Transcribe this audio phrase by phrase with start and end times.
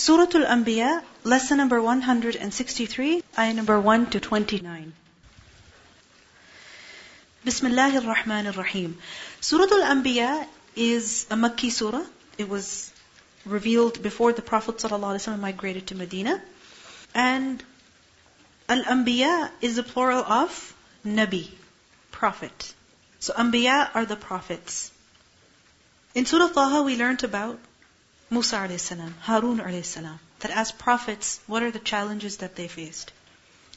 [0.00, 4.94] Surah Al-Anbiya, lesson number 163, ayah number 1 to 29.
[7.44, 8.96] Bismillah ar-Rahman ar-Rahim.
[9.42, 12.02] Surah Al-Anbiya is a Makki surah.
[12.38, 12.90] It was
[13.44, 16.40] revealed before the Prophet ﷺ migrated to Medina.
[17.14, 17.62] And
[18.70, 20.74] Al-Anbiya is the plural of
[21.04, 21.50] Nabi,
[22.10, 22.72] prophet.
[23.18, 24.92] So Anbiya are the prophets.
[26.14, 27.60] In Surah Taha we learned about
[28.29, 28.89] Musa a.s.,
[29.21, 29.97] Harun a.s.,
[30.39, 33.11] that as prophets, what are the challenges that they faced?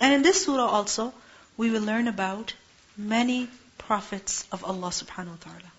[0.01, 1.15] And in this surah also,
[1.57, 2.55] we will learn about
[2.97, 5.73] many prophets of Allah subhanahu wa ta'ala.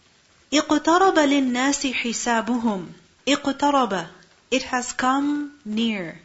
[0.52, 2.88] اقترب للناس حسابهم
[3.28, 4.08] اقترب
[4.52, 6.20] It has come near.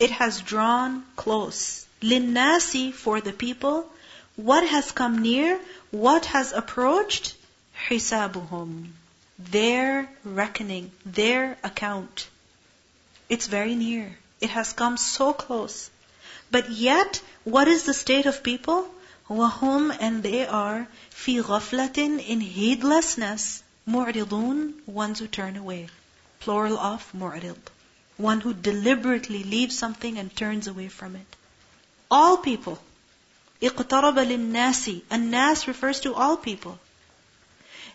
[0.00, 1.86] It has drawn close.
[2.02, 3.88] للناس for the people.
[4.34, 5.60] What has come near?
[5.90, 7.34] What has approached?
[7.88, 8.90] حسابهم
[9.38, 12.26] Their reckoning, their account.
[13.28, 14.16] It's very near.
[14.40, 15.90] It has come so close.
[16.50, 18.88] But yet, what is the state of people?
[19.28, 23.62] وَهُمْ And they are فِي غَفْلَةٍ In heedlessness.
[23.86, 25.88] مُعْرِضُونَ Ones who turn away.
[26.40, 27.58] Plural of مُعْرِض.
[28.16, 31.36] One who deliberately leaves something and turns away from it.
[32.10, 32.78] All people.
[33.60, 35.02] اقترب للناس.
[35.12, 36.78] الناس refers to all people.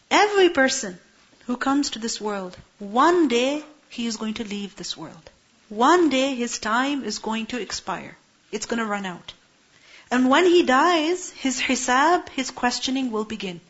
[0.10, 1.00] Every person
[1.47, 5.31] who comes to this world, one day he is going to leave this world.
[5.69, 8.17] One day his time is going to expire.
[8.53, 9.33] It's going to run out.
[10.11, 13.61] And when he dies, his hisab, his questioning will begin.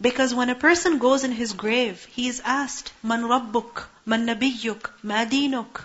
[0.00, 4.90] Because when a person goes in his grave, he is asked, Man Rabbuk, Man Nabiyyuk,
[5.04, 5.82] Madinuk.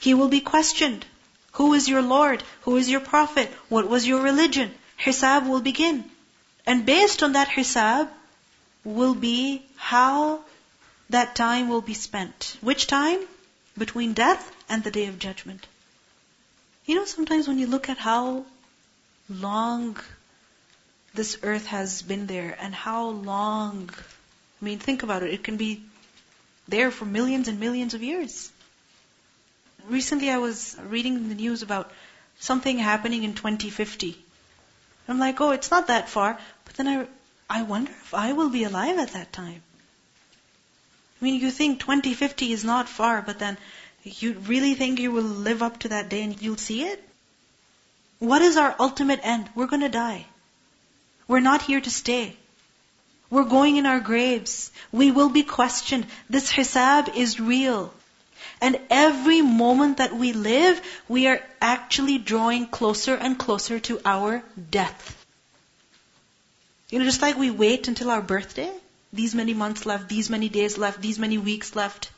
[0.00, 1.04] He will be questioned.
[1.52, 2.42] Who is your Lord?
[2.62, 3.50] Who is your Prophet?
[3.68, 4.72] What was your religion?
[4.98, 6.04] Hisab will begin.
[6.66, 8.08] And based on that hisab
[8.84, 10.44] will be how
[11.10, 12.56] that time will be spent.
[12.60, 13.20] Which time?
[13.78, 15.66] Between death and the day of judgment.
[16.84, 18.44] You know, sometimes when you look at how
[19.28, 19.96] long
[21.14, 23.90] this earth has been there and how long,
[24.60, 25.82] I mean, think about it, it can be
[26.68, 28.50] there for millions and millions of years.
[29.88, 31.92] Recently I was reading the news about
[32.38, 34.16] something happening in 2050.
[35.08, 36.38] I'm like, oh, it's not that far.
[36.64, 37.06] But then I,
[37.54, 39.62] I wonder if I will be alive at that time.
[41.20, 43.58] I mean, you think 2050 is not far, but then
[44.04, 47.04] you really think you will live up to that day and you'll see it?
[48.18, 49.50] What is our ultimate end?
[49.54, 50.24] We're going to die.
[51.28, 52.36] We're not here to stay.
[53.28, 54.70] We're going in our graves.
[54.90, 56.06] We will be questioned.
[56.30, 57.92] This hisab is real.
[58.62, 64.42] And every moment that we live, we are actually drawing closer and closer to our
[64.70, 65.21] death.
[66.92, 68.70] You know, just like we wait until our birthday,
[69.14, 72.10] these many months left, these many days left, these many weeks left.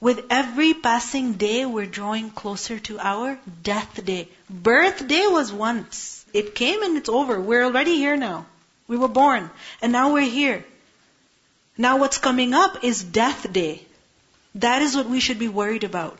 [0.00, 4.28] With every passing day, we're drawing closer to our death day.
[4.50, 6.26] Birthday was once.
[6.32, 7.40] It came and it's over.
[7.40, 8.46] We're already here now.
[8.88, 9.48] We were born.
[9.80, 10.64] And now we're here.
[11.78, 13.80] Now what's coming up is death day.
[14.56, 16.18] That is what we should be worried about.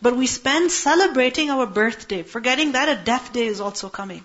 [0.00, 4.24] But we spend celebrating our birthday, forgetting that a death day is also coming.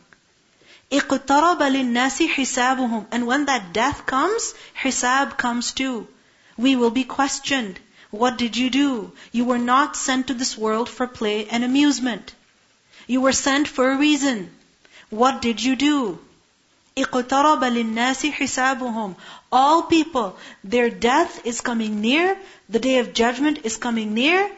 [0.92, 3.06] اقترب للناس حسابهم.
[3.10, 6.06] And when that death comes, hisab comes too.
[6.56, 7.78] We will be questioned.
[8.10, 9.12] What did you do?
[9.32, 12.34] You were not sent to this world for play and amusement.
[13.06, 14.50] You were sent for a reason.
[15.10, 16.18] What did you do?
[16.96, 19.16] اقترب للناس حسابهم.
[19.52, 22.36] All people, their death is coming near.
[22.68, 24.48] The day of judgment is coming near.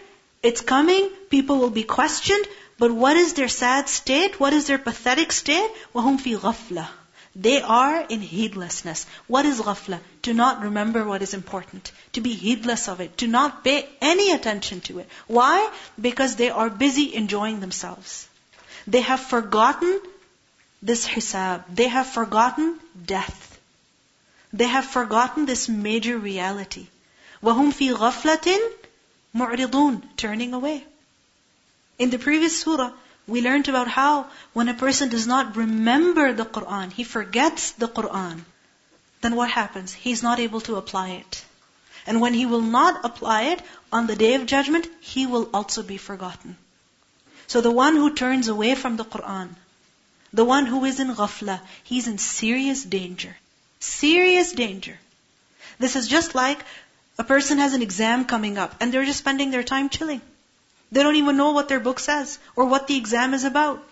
[0.43, 1.09] It's coming.
[1.31, 2.47] People will be questioned.
[2.81, 4.39] But what is their sad state?
[4.39, 5.71] What is their pathetic state?
[5.95, 6.89] وَهُمْ فِي غَفْلَةٍ
[7.39, 9.05] they are in heedlessness.
[9.27, 10.01] What is ghafla?
[10.23, 11.93] To not remember what is important.
[12.15, 13.19] To be heedless of it.
[13.19, 15.09] To not pay any attention to it.
[15.27, 15.71] Why?
[16.01, 18.27] Because they are busy enjoying themselves.
[18.87, 20.01] They have forgotten
[20.81, 21.65] this hisab.
[21.69, 23.61] They have forgotten death.
[24.55, 26.87] They have forgotten this major reality.
[27.43, 28.59] وَهُمْ فِي غَفْلَةٍ
[29.35, 30.85] مُعْرِضُونَ Turning away.
[32.02, 32.94] In the previous surah,
[33.28, 37.88] we learned about how when a person does not remember the Quran, he forgets the
[37.88, 38.42] Quran,
[39.22, 39.94] then what happens?
[39.94, 41.46] He's not able to apply it.
[42.08, 43.62] And when he will not apply it,
[43.92, 46.58] on the day of judgment, he will also be forgotten.
[47.46, 49.50] So the one who turns away from the Quran,
[50.34, 53.38] the one who is in ghafla, he's in serious danger.
[53.80, 54.98] Serious danger.
[55.78, 56.66] This is just like
[57.20, 60.22] a person has an exam coming up and they're just spending their time chilling.
[60.93, 63.83] They don't even know what their book says or what the exam is about.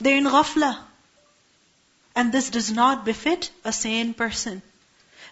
[0.00, 0.78] They're in ghafla.
[2.16, 4.62] And this does not befit a sane person.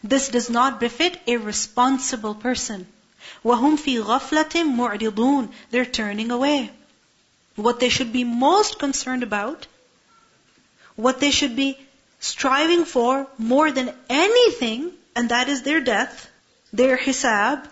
[0.04, 2.86] This does not befit a responsible person.
[3.44, 6.70] وَهُمْ فِي غَفْلَةٍ مُعْرِضُونَ They're turning away.
[7.56, 9.66] What they should be most concerned about,
[10.94, 11.78] what they should be
[12.20, 16.28] striving for more than anything, and that is their death,
[16.72, 17.66] their hisab,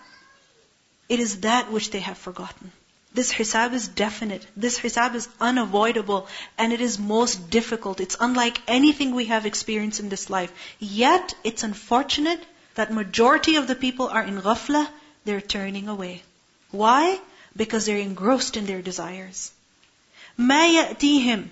[1.08, 2.72] it is that which they have forgotten.
[3.11, 4.45] This hisab is definite.
[4.55, 6.27] This hisab is unavoidable.
[6.57, 7.99] And it is most difficult.
[7.99, 10.51] It's unlike anything we have experienced in this life.
[10.79, 12.43] Yet, it's unfortunate
[12.75, 14.87] that majority of the people are in ghafla.
[15.25, 16.21] They're turning away.
[16.71, 17.19] Why?
[17.55, 19.51] Because they're engrossed in their desires.
[20.39, 21.47] مَا يَأْتِيهِمْ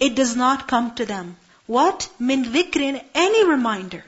[0.00, 1.36] It does not come to them.
[1.66, 2.08] What?
[2.20, 4.04] مِن ذِكْرٍ Any reminder.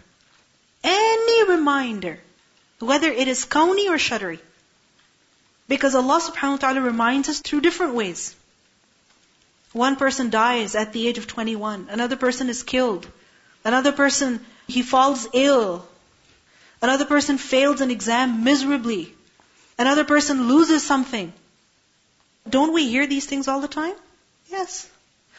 [0.84, 2.20] Any reminder.
[2.78, 4.38] Whether it is kauni or Shari'i.
[5.68, 8.34] Because Allah subhanahu wa ta'ala reminds us through different ways.
[9.72, 11.88] One person dies at the age of 21.
[11.90, 13.06] Another person is killed.
[13.64, 15.86] Another person, he falls ill.
[16.80, 19.14] Another person fails an exam miserably.
[19.78, 21.32] Another person loses something.
[22.48, 23.94] Don't we hear these things all the time?
[24.50, 24.88] Yes.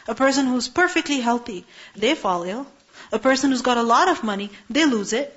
[0.07, 1.65] A person who's perfectly healthy,
[1.95, 2.68] they fall ill.
[3.12, 5.33] A person who's got a lot of money, they lose it.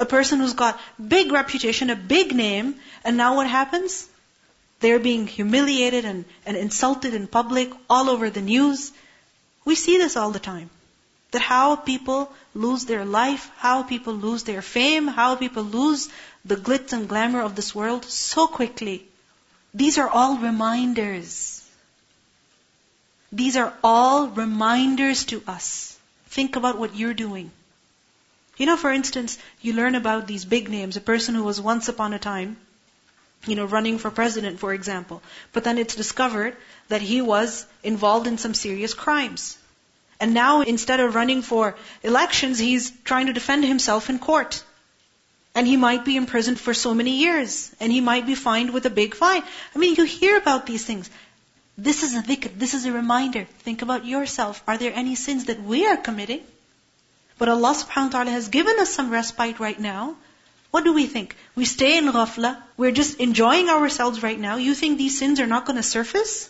[0.00, 0.80] A person who's got
[1.16, 2.74] big reputation, a big name,
[3.04, 4.08] and now what happens?
[4.82, 8.90] They're being humiliated and, and insulted in public, all over the news.
[9.64, 10.70] We see this all the time.
[11.30, 16.08] That how people lose their life, how people lose their fame, how people lose
[16.44, 19.06] the glitz and glamour of this world so quickly.
[19.72, 21.62] These are all reminders.
[23.30, 25.96] These are all reminders to us.
[26.26, 27.52] Think about what you're doing.
[28.56, 31.88] You know, for instance, you learn about these big names, a person who was once
[31.88, 32.56] upon a time
[33.46, 35.22] you know, running for president, for example.
[35.52, 36.56] But then it's discovered
[36.88, 39.58] that he was involved in some serious crimes.
[40.20, 44.62] And now, instead of running for elections, he's trying to defend himself in court.
[45.54, 47.74] And he might be imprisoned for so many years.
[47.80, 49.42] And he might be fined with a big fine.
[49.74, 51.10] I mean, you hear about these things.
[51.76, 53.46] This is a dhikr, this is a reminder.
[53.60, 54.62] Think about yourself.
[54.68, 56.42] Are there any sins that we are committing?
[57.38, 60.16] But Allah subhanahu wa ta'ala has given us some respite right now
[60.71, 61.35] what do we think?
[61.55, 64.57] We stay in ghafla, we're just enjoying ourselves right now.
[64.57, 66.49] You think these sins are not going to surface?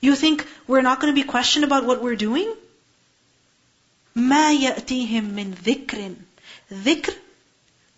[0.00, 2.54] You think we're not going to be questioned about what we're doing?
[4.16, 6.14] ما يأتيهم من ذكر
[6.72, 7.14] ذكر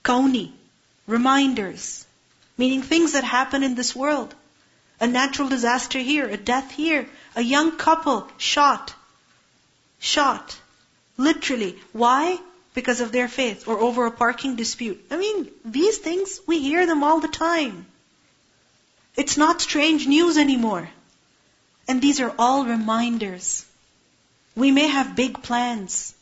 [0.05, 0.51] كوني
[1.09, 2.05] reminders
[2.59, 4.35] meaning things that happen in this world
[5.01, 8.95] a natural disaster here a death here a young couple shot
[9.99, 10.57] shot
[11.17, 12.39] literally why
[12.78, 15.04] Because of their faith or over a parking dispute.
[15.10, 17.88] I mean, these things, we hear them all the time.
[19.16, 20.88] It's not strange news anymore.
[21.88, 23.66] And these are all reminders.
[24.56, 26.14] We may have big plans.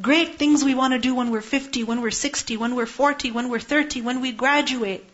[0.00, 3.32] Great things we want to do when we're 50, when we're 60, when we're 40,
[3.32, 5.04] when we're 30, when we graduate.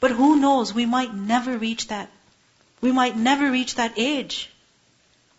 [0.00, 2.10] But who knows, we might never reach that.
[2.82, 4.50] We might never reach that age.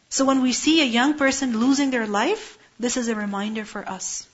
[0.09, 3.87] So when we see a young person losing their life, this is a reminder for
[3.87, 4.25] us.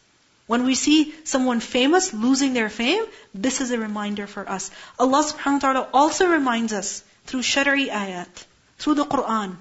[0.47, 4.71] When we see someone famous losing their fame, this is a reminder for us.
[4.99, 8.44] Allah subhanahu wa ta'ala also reminds us through shari'i ayat,
[8.79, 9.56] through the Quran.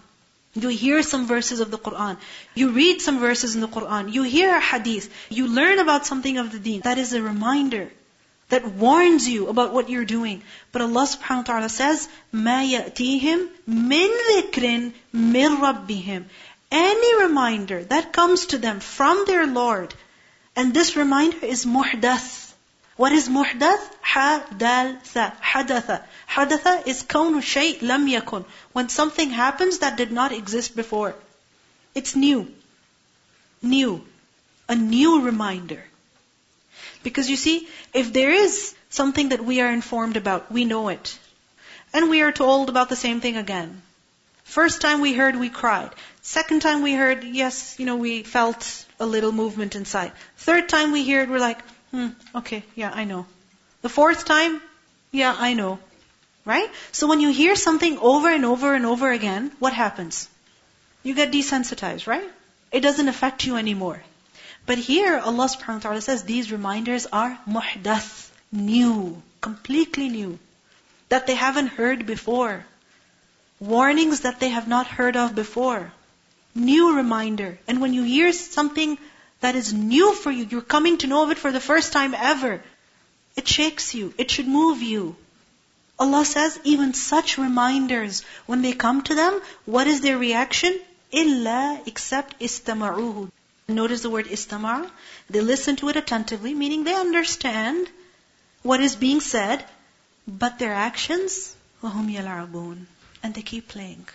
[0.55, 2.17] You hear some verses of the Quran.
[2.55, 4.11] You read some verses in the Quran.
[4.11, 5.09] You hear a hadith.
[5.29, 6.81] You learn about something of the deen.
[6.81, 7.91] That is a reminder
[8.49, 10.41] that warns you about what you're doing.
[10.71, 16.23] But Allah subhanahu wa ta'ala says, مَا يَأْتِيهِمْ مِن ذِكْرٍ مِّن رَبِّهِمْ
[16.71, 19.93] Any reminder that comes to them from their Lord,
[20.56, 22.52] and this reminder is muhdath.
[22.96, 23.90] What is muhdath?
[24.02, 25.32] Hadaltha.
[25.40, 26.02] Hadatha.
[26.28, 28.44] Hadatha is kaunu shay lam yakun.
[28.72, 31.14] When something happens that did not exist before.
[31.94, 32.46] It's new.
[33.62, 34.04] New.
[34.68, 35.82] A new reminder.
[37.02, 41.18] Because you see, if there is something that we are informed about, we know it.
[41.92, 43.82] And we are told about the same thing again.
[44.44, 45.90] First time we heard, we cried.
[46.22, 50.12] Second time we heard, yes, you know, we felt a little movement inside.
[50.36, 53.26] Third time we hear it, we're like, hmm, okay, yeah, I know.
[53.82, 54.60] The fourth time,
[55.10, 55.78] yeah, I know.
[56.44, 56.70] Right?
[56.92, 60.28] So when you hear something over and over and over again, what happens?
[61.02, 62.28] You get desensitized, right?
[62.70, 64.02] It doesn't affect you anymore.
[64.66, 70.38] But here, Allah subhanahu wa ta'ala says these reminders are muhdath, new, completely new,
[71.08, 72.64] that they haven't heard before.
[73.60, 75.92] Warnings that they have not heard of before
[76.55, 77.57] New reminder.
[77.67, 78.97] And when you hear something
[79.39, 82.13] that is new for you, you're coming to know of it for the first time
[82.13, 82.61] ever,
[83.35, 84.13] it shakes you.
[84.17, 85.15] It should move you.
[85.97, 90.79] Allah says even such reminders, when they come to them, what is their reaction?
[91.11, 93.29] Illa except istama'uhu.
[93.67, 94.89] Notice the word istama'.
[95.29, 97.89] They listen to it attentively, meaning they understand
[98.63, 99.65] what is being said,
[100.27, 102.85] But their actions, وَهُمْ يَلْعَبُونَ
[103.23, 104.07] And they keep playing.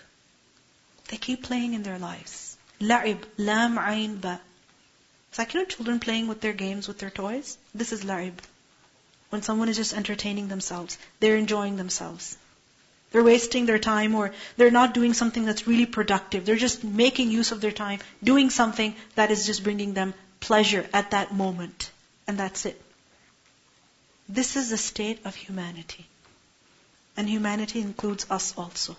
[1.08, 2.56] They keep playing in their lives.
[2.80, 4.40] لَعِب, lam, ayn, ba.
[5.28, 7.58] It's like, you know, children playing with their games, with their toys.
[7.75, 8.34] This is la'ib.
[9.30, 12.37] When someone is just entertaining themselves, they're enjoying themselves.
[13.11, 16.44] They're wasting their time or they're not doing something that's really productive.
[16.44, 20.88] They're just making use of their time, doing something that is just bringing them pleasure
[20.92, 21.90] at that moment.
[22.26, 22.80] And that's it.
[24.28, 26.06] This is the state of humanity.
[27.16, 28.96] And humanity includes us also.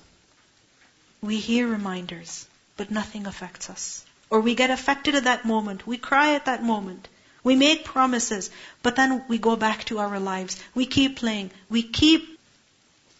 [1.22, 2.46] We hear reminders,
[2.76, 4.04] but nothing affects us.
[4.30, 5.86] Or we get affected at that moment.
[5.86, 7.08] We cry at that moment.
[7.42, 8.50] We make promises,
[8.82, 10.56] but then we go back to our lives.
[10.74, 11.50] We keep playing.
[11.68, 12.38] We keep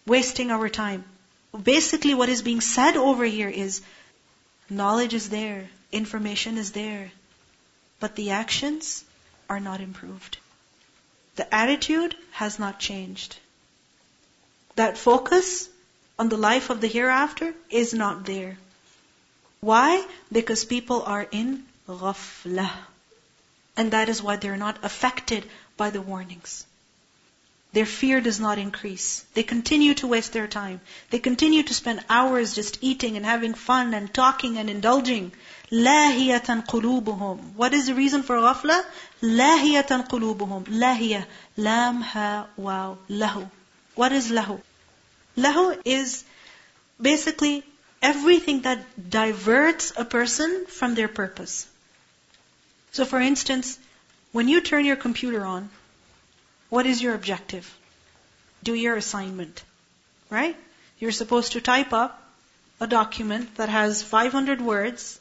[0.05, 1.03] wasting our time.
[1.63, 3.81] Basically, what is being said over here is
[4.69, 7.11] knowledge is there, information is there,
[7.99, 9.03] but the actions
[9.49, 10.37] are not improved.
[11.35, 13.37] The attitude has not changed.
[14.75, 15.67] That focus
[16.18, 18.56] on the life of the hereafter is not there.
[19.60, 20.04] Why?
[20.32, 22.72] Because people are in ghaflah.
[23.76, 25.44] And that is why they're not affected
[25.76, 26.64] by the warnings.
[27.72, 29.24] Their fear does not increase.
[29.34, 30.80] They continue to waste their time.
[31.10, 35.32] They continue to spend hours just eating and having fun and talking and indulging.
[35.70, 37.54] لاهية قلوبهم.
[37.56, 38.82] What is the reason for ghafla?
[39.20, 40.64] لاهية قلوبهم.
[40.64, 41.26] لاهية.
[41.58, 42.96] Lam, ha, wow.
[43.10, 43.50] Lahu.
[43.94, 44.62] What is lahu?
[45.37, 46.23] Lahu is
[46.99, 47.63] basically
[48.01, 51.67] everything that diverts a person from their purpose.
[52.91, 53.79] So for instance,
[54.31, 55.69] when you turn your computer on,
[56.69, 57.69] what is your objective?
[58.63, 59.63] Do your assignment.
[60.29, 60.55] Right?
[60.99, 62.21] You're supposed to type up
[62.79, 65.19] a document that has 500 words.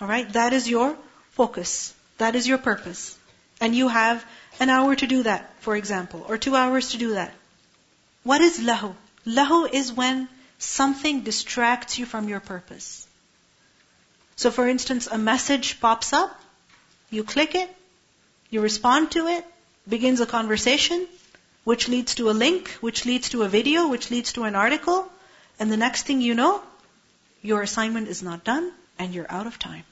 [0.00, 0.32] Alright?
[0.32, 0.96] That is your
[1.32, 1.94] focus.
[2.18, 3.16] That is your purpose.
[3.60, 4.24] And you have
[4.60, 7.32] an hour to do that, for example, or two hours to do that.
[8.22, 8.94] What is lahu?
[9.26, 13.06] Lahu is when something distracts you from your purpose.
[14.36, 16.40] So for instance, a message pops up,
[17.10, 17.70] you click it,
[18.50, 19.44] you respond to it,
[19.88, 21.06] begins a conversation,
[21.64, 25.10] which leads to a link, which leads to a video, which leads to an article,
[25.58, 26.62] and the next thing you know,
[27.42, 29.84] your assignment is not done and you're out of time.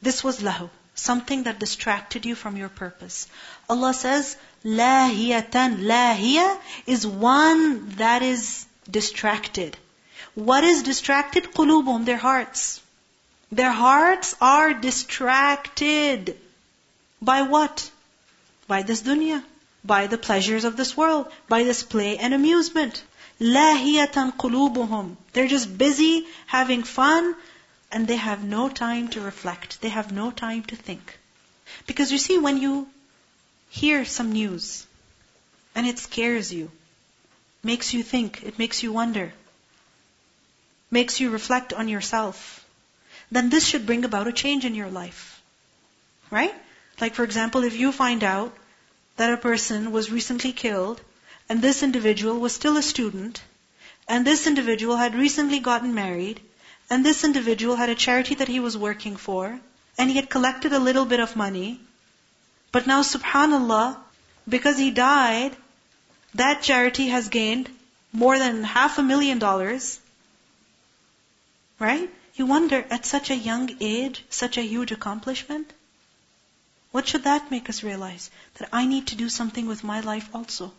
[0.00, 3.26] This was lahu, something that distracted you from your purpose.
[3.68, 5.78] Allah says, lahiyatan.
[5.92, 9.76] Lahiya is one that is distracted.
[10.34, 11.52] What is distracted?
[11.54, 12.80] Qulubum, their hearts.
[13.50, 16.36] Their hearts are distracted.
[17.20, 17.90] By what?
[18.70, 19.42] by this dunya,
[19.84, 23.02] by the pleasures of this world, by this play and amusement.
[23.40, 25.16] Lahiyatan qulubuhum.
[25.32, 27.34] They're just busy having fun
[27.92, 29.80] and they have no time to reflect.
[29.80, 31.18] They have no time to think.
[31.86, 32.88] Because you see, when you
[33.68, 34.86] hear some news
[35.74, 36.70] and it scares you,
[37.62, 39.32] makes you think, it makes you wonder,
[40.90, 42.64] makes you reflect on yourself,
[43.30, 45.40] then this should bring about a change in your life.
[46.30, 46.54] Right?
[47.00, 48.56] Like for example, if you find out
[49.16, 51.00] that a person was recently killed,
[51.48, 53.42] and this individual was still a student,
[54.08, 56.40] and this individual had recently gotten married,
[56.90, 59.60] and this individual had a charity that he was working for,
[59.96, 61.80] and he had collected a little bit of money,
[62.72, 63.96] but now subhanallah,
[64.48, 65.56] because he died,
[66.34, 67.70] that charity has gained
[68.12, 70.00] more than half a million dollars.
[71.78, 72.10] Right?
[72.34, 75.72] You wonder, at such a young age, such a huge accomplishment?
[76.92, 78.30] What should that make us realize?
[78.58, 80.72] That I need to do something with my life also.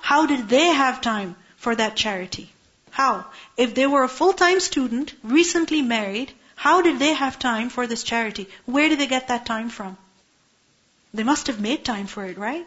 [0.00, 2.50] How did they have time for that charity?
[2.92, 3.24] How?
[3.56, 8.02] If they were a full-time student, recently married, how did they have time for this
[8.02, 8.48] charity?
[8.66, 9.96] Where did they get that time from?
[11.14, 12.66] They must have made time for it, right?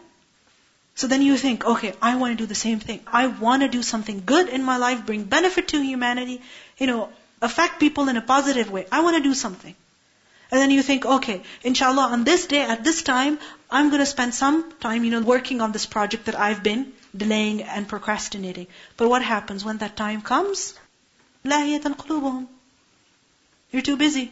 [0.96, 3.00] So then you think, okay, I want to do the same thing.
[3.06, 6.40] I want to do something good in my life, bring benefit to humanity,
[6.76, 7.08] you know,
[7.40, 8.86] affect people in a positive way.
[8.90, 9.74] I want to do something.
[10.50, 13.38] And then you think, okay, inshallah, on this day, at this time,
[13.70, 16.92] I'm going to spend some time, you know, working on this project that I've been
[17.15, 18.67] delaying and procrastinating.
[18.97, 20.73] But what happens when that time comes?
[21.45, 22.47] لَاهِيَةً قُلُوبُهُمْ
[23.71, 24.31] You're too busy.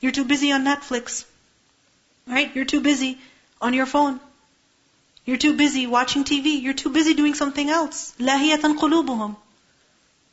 [0.00, 1.24] You're too busy on Netflix.
[2.26, 2.54] Right?
[2.54, 3.18] You're too busy
[3.60, 4.20] on your phone.
[5.24, 6.60] You're too busy watching TV.
[6.62, 8.12] You're too busy doing something else.
[8.18, 9.36] لَاهِيَةً قُلُوبُهُمْ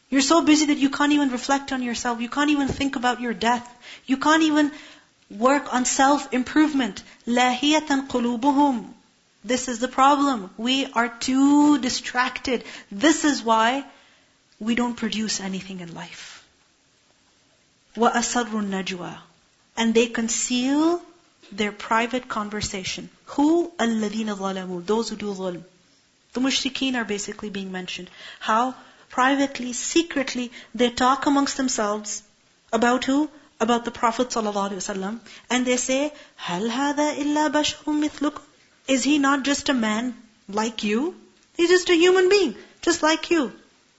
[0.09, 2.19] you're so busy that you can't even reflect on yourself.
[2.19, 3.67] You can't even think about your death.
[4.07, 4.71] You can't even
[5.29, 7.03] work on self-improvement.
[7.27, 8.87] لَاهِيَةً قُلُوبُهُمْ
[9.43, 10.49] This is the problem.
[10.57, 12.63] We are too distracted.
[12.91, 13.85] This is why
[14.59, 16.45] we don't produce anything in life.
[17.95, 19.17] وَأَسَرُّ النَّجْوَى
[19.77, 21.01] And they conceal
[21.51, 23.09] their private conversation.
[23.37, 23.71] Who?
[23.79, 25.63] الَّذِينَ ظَلَمُوا Those who do dhulm.
[26.33, 28.09] The mushrikeen are basically being mentioned.
[28.39, 28.75] How
[29.09, 32.21] privately, secretly, they talk amongst themselves
[32.73, 33.29] about who?
[33.59, 35.19] About the Prophet ﷺ.
[35.49, 38.41] And they say, هَلْ هَذَا إِلَّا بَشَرٌ مِثْلُكُمْ
[38.87, 40.15] Is he not just a man
[40.47, 41.15] like you?
[41.55, 43.51] He's just a human being, just like you.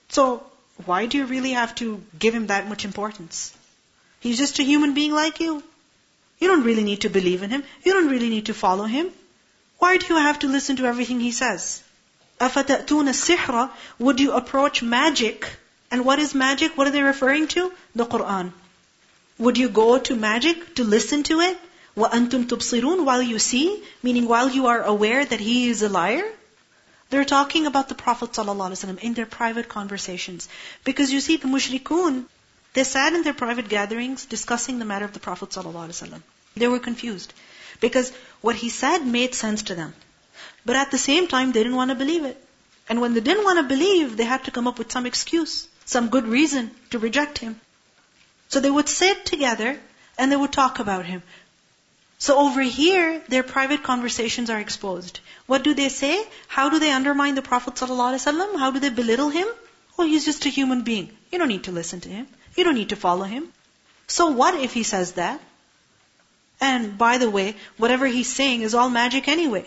[0.09, 0.43] So,
[0.85, 3.53] why do you really have to give him that much importance?
[4.19, 5.63] He's just a human being like you.
[6.39, 7.63] You don't really need to believe in him.
[7.83, 9.11] You don't really need to follow him.
[9.77, 11.81] Why do you have to listen to everything he says?
[12.39, 13.69] أَفَتَأْتُونَ السِّحْرَ
[13.99, 15.47] Would you approach magic?
[15.91, 16.77] And what is magic?
[16.77, 17.71] What are they referring to?
[17.95, 18.51] The Quran.
[19.37, 21.59] Would you go to magic to listen to it?
[21.95, 26.23] وَأَنْتُمْ تُبْصِرُونَ While you see, meaning while you are aware that he is a liar?
[27.09, 30.47] They're talking about the Prophet ﷺ in their private conversations.
[30.85, 32.23] Because you see, the mushrikun,
[32.73, 36.21] they sat in their private gatherings discussing the matter of the Prophet ﷺ.
[36.55, 37.33] They were confused.
[37.81, 39.93] Because what he said made sense to them.
[40.65, 42.41] But at the same time, they didn't want to believe it.
[42.87, 45.67] And when they didn't want to believe, they had to come up with some excuse,
[45.85, 47.59] some good reason to reject him.
[48.47, 49.77] So they would sit together
[50.17, 51.23] and they would talk about him.
[52.18, 55.20] So over here, their private conversations are exposed.
[55.46, 56.26] What do they say?
[56.48, 58.58] How do they undermine the Prophet ﷺ?
[58.58, 59.46] How do they belittle him?
[59.98, 61.10] Oh, he's just a human being.
[61.30, 62.26] You don't need to listen to him.
[62.56, 63.52] You don't need to follow him.
[64.06, 65.40] So what if he says that?
[66.60, 69.66] And by the way, whatever he's saying is all magic anyway.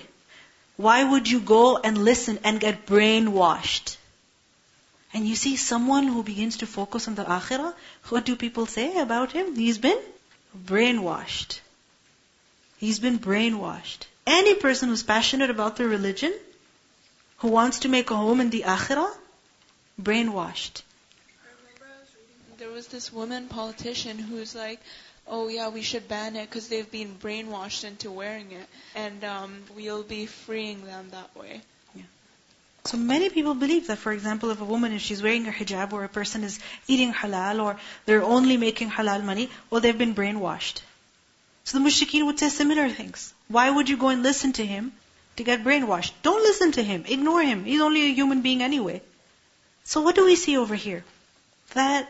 [0.75, 3.97] Why would you go and listen and get brainwashed?
[5.13, 7.73] And you see someone who begins to focus on the akhirah,
[8.09, 9.55] what do people say about him?
[9.55, 9.99] He's been
[10.65, 11.59] brainwashed.
[12.79, 14.07] He's been brainwashed.
[14.25, 16.33] Any person who's passionate about their religion,
[17.39, 19.11] who wants to make a home in the akhirah,
[20.01, 20.81] brainwashed.
[22.57, 24.79] There was this woman politician who's like,
[25.27, 29.63] oh yeah, we should ban it because they've been brainwashed into wearing it, and um,
[29.75, 31.61] we'll be freeing them that way.
[31.95, 32.03] Yeah.
[32.85, 35.91] So many people believe that, for example, if a woman, if she's wearing a hijab,
[35.91, 40.15] or a person is eating halal, or they're only making halal money, well, they've been
[40.15, 40.81] brainwashed.
[41.69, 43.31] So the mushrikeen would say similar things.
[43.47, 44.91] Why would you go and listen to him
[45.35, 46.13] to get brainwashed?
[46.23, 47.03] Don't listen to him.
[47.07, 47.63] Ignore him.
[47.63, 49.03] He's only a human being anyway.
[49.83, 51.03] So what do we see over here?
[51.75, 52.09] That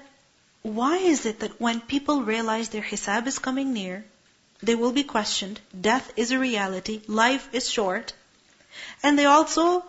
[0.62, 4.06] why is it that when people realize their hisab is coming near,
[4.63, 8.13] they will be questioned, death is a reality, life is short,
[9.04, 9.84] and they also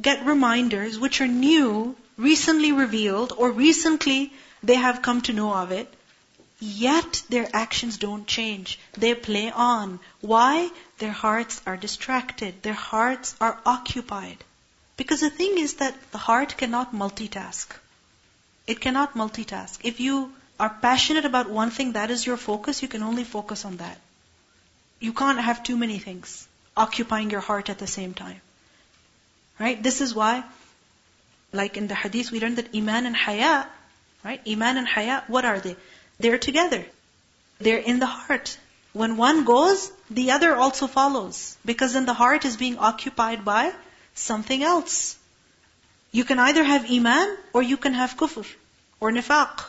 [0.00, 5.72] get reminders which are new, recently revealed, or recently they have come to know of
[5.72, 5.92] it,
[6.60, 8.78] Yet their actions don't change.
[8.92, 9.98] They play on.
[10.20, 10.70] Why?
[10.98, 12.62] Their hearts are distracted.
[12.62, 14.44] Their hearts are occupied.
[14.98, 17.66] Because the thing is that the heart cannot multitask.
[18.66, 19.78] It cannot multitask.
[19.82, 23.64] If you are passionate about one thing, that is your focus, you can only focus
[23.64, 23.98] on that.
[25.00, 26.46] You can't have too many things
[26.76, 28.40] occupying your heart at the same time.
[29.58, 29.82] Right?
[29.82, 30.44] This is why,
[31.52, 33.66] like in the hadith, we learned that Iman and Haya,
[34.22, 34.40] right?
[34.46, 35.76] Iman and Haya, what are they?
[36.20, 36.84] They're together.
[37.58, 38.58] They're in the heart.
[38.92, 41.56] When one goes, the other also follows.
[41.64, 43.72] Because then the heart is being occupied by
[44.14, 45.16] something else.
[46.12, 48.46] You can either have iman or you can have kufr
[49.00, 49.64] or nifaq.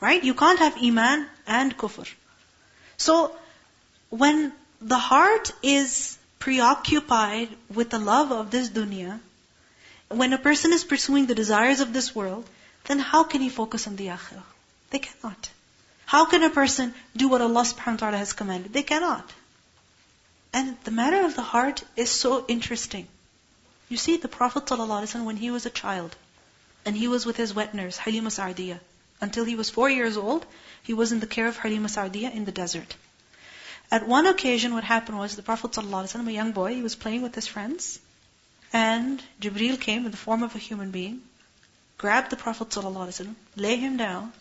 [0.00, 0.22] Right?
[0.22, 2.08] You can't have iman and kufr.
[2.96, 3.34] So,
[4.10, 9.18] when the heart is preoccupied with the love of this dunya,
[10.08, 12.44] when a person is pursuing the desires of this world,
[12.84, 14.44] then how can he focus on the akhirah?
[14.90, 15.50] They cannot.
[16.09, 18.73] How can a person do what Allah subhanahu wa ta'ala has commanded?
[18.73, 19.29] They cannot.
[20.53, 23.07] And the matter of the heart is so interesting.
[23.89, 26.15] You see, the Prophet ﷺ, when he was a child,
[26.85, 28.79] and he was with his wet nurse, Halima Sa'diyah,
[29.21, 30.45] until he was four years old,
[30.83, 32.95] he was in the care of Halima Sa'diyah in the desert.
[33.91, 37.21] At one occasion, what happened was the Prophet ﷺ, a young boy, he was playing
[37.21, 37.99] with his friends,
[38.73, 41.21] and Jibreel came in the form of a human being,
[41.97, 44.33] grabbed the Prophet ﷺ, lay him down,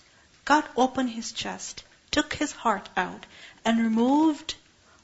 [0.50, 3.26] cut open his chest, took his heart out,
[3.64, 4.56] and removed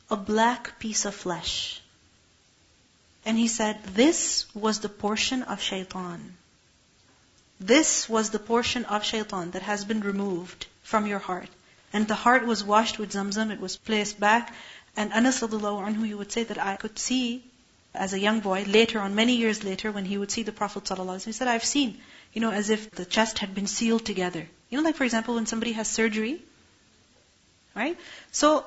[0.10, 1.81] a black piece of flesh.
[3.25, 6.36] And he said, This was the portion of shaitan.
[7.60, 11.49] This was the portion of shaitan that has been removed from your heart.
[11.93, 14.51] And the heart was washed with zamzam, it was placed back.
[14.97, 17.43] And Anas anhu, he would say that I could see,
[17.93, 20.86] as a young boy, later on, many years later, when he would see the Prophet
[20.86, 22.01] ﷺ, he said, I've seen,
[22.34, 24.47] you know, as if the chest had been sealed together.
[24.68, 26.40] You know, like for example, when somebody has surgery,
[27.74, 27.98] right?
[28.32, 28.64] So,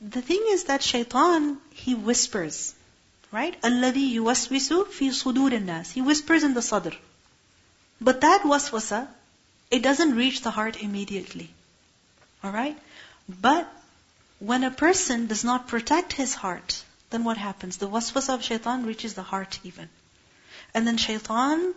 [0.00, 2.74] the thing is that shaitan, he whispers,
[3.32, 3.60] right?
[3.62, 6.96] الَّذِي يُوَسْوِسُ فِي صُدُورِ النَّاسِ He whispers in the sadr.
[8.00, 9.08] But that waswasa,
[9.70, 11.50] it doesn't reach the heart immediately.
[12.44, 12.78] Alright?
[13.28, 13.72] But,
[14.38, 17.78] when a person does not protect his heart, then what happens?
[17.78, 19.88] The waswasa of shaitan reaches the heart even.
[20.74, 21.74] And then shaitan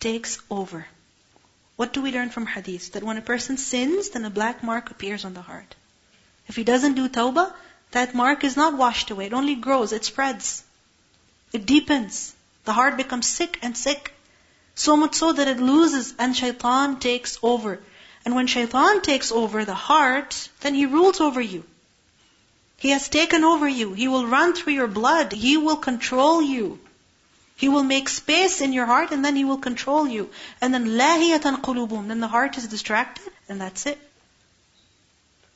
[0.00, 0.86] takes over.
[1.75, 2.91] What do we learn from hadith?
[2.93, 5.75] That when a person sins, then a black mark appears on the heart.
[6.47, 7.53] If he doesn't do tawbah,
[7.91, 9.27] that mark is not washed away.
[9.27, 10.63] It only grows, it spreads.
[11.53, 12.33] It deepens.
[12.65, 14.13] The heart becomes sick and sick.
[14.75, 17.79] So much so that it loses and shaitan takes over.
[18.23, 21.63] And when shaitan takes over the heart, then he rules over you.
[22.77, 23.93] He has taken over you.
[23.93, 25.33] He will run through your blood.
[25.33, 26.79] He will control you.
[27.61, 30.31] He will make space in your heart and then he will control you.
[30.61, 32.07] And then lahiyatan qulubum.
[32.07, 33.99] Then the heart is distracted and that's it.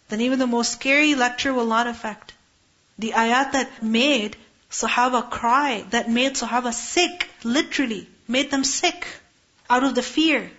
[0.09, 2.33] Then even the most scary lecture will not affect.
[2.99, 4.37] The ayat that made
[4.69, 9.07] Sahaba cry, that made Sahaba sick, literally, made them sick
[9.67, 10.51] out of the fear.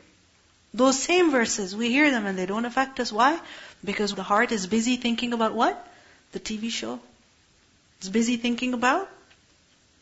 [0.74, 3.12] Those same verses, we hear them and they don't affect us.
[3.12, 3.38] Why?
[3.84, 5.78] Because the heart is busy thinking about what?
[6.32, 6.98] The TV show.
[8.00, 9.08] It's busy thinking about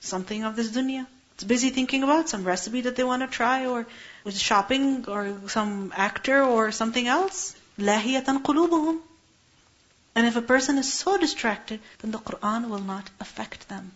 [0.01, 3.66] something of this dunya It's busy thinking about some recipe that they want to try
[3.66, 3.88] or
[4.30, 7.56] shopping or some actor or something else.
[7.80, 9.00] لَهِيَةً قُلُوبُهُمْ
[10.16, 13.92] And if a person is so distracted, then the Quran will not affect them.